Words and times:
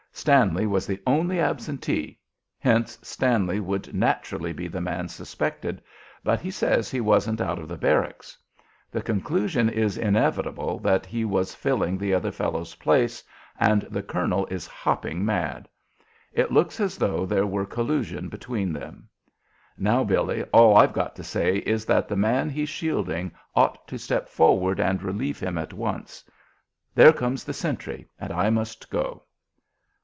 Stanley 0.13 0.67
was 0.67 0.85
the 0.85 1.01
only 1.07 1.39
absentee, 1.39 2.19
hence 2.59 2.99
Stanley 3.01 3.59
would 3.59 3.91
naturally 3.95 4.53
be 4.53 4.67
the 4.67 4.81
man 4.81 5.07
suspected, 5.07 5.81
but 6.23 6.39
he 6.41 6.51
says 6.51 6.91
he 6.91 6.99
wasn't 7.01 7.39
out 7.41 7.57
of 7.57 7.67
the 7.67 7.77
barracks. 7.77 8.37
The 8.91 9.01
conclusion 9.01 9.67
is 9.67 9.97
inevitable 9.97 10.77
that 10.79 11.07
he 11.07 11.23
was 11.25 11.55
filling 11.55 11.97
the 11.97 12.13
other 12.13 12.29
fellow's 12.29 12.75
place, 12.75 13.23
and 13.59 13.81
the 13.83 14.03
colonel 14.03 14.45
is 14.47 14.67
hopping 14.67 15.25
mad. 15.25 15.67
It 16.33 16.51
looks 16.51 16.79
as 16.79 16.97
though 16.99 17.25
there 17.25 17.47
were 17.47 17.65
collusion 17.65 18.27
between 18.29 18.73
them. 18.73 19.07
Now, 19.77 20.03
Billy, 20.03 20.43
all 20.53 20.75
I've 20.77 20.93
got 20.93 21.15
to 21.15 21.23
say 21.23 21.59
is 21.59 21.83
that 21.85 22.07
the 22.07 22.17
man 22.17 22.47
he's 22.49 22.69
shielding 22.69 23.31
ought 23.55 23.87
to 23.87 23.97
step 23.97 24.27
forward 24.29 24.79
and 24.79 25.01
relieve 25.01 25.39
him 25.39 25.57
at 25.57 25.73
once. 25.73 26.23
There 26.93 27.13
comes 27.13 27.43
the 27.43 27.53
sentry 27.53 28.07
and 28.19 28.31
I 28.31 28.51
must 28.51 28.87
go." 28.91 29.23